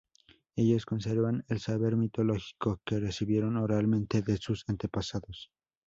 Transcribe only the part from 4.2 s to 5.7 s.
de sus antepasados.